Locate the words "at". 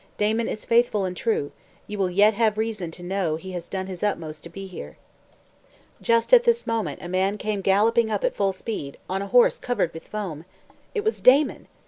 6.33-6.43, 8.23-8.33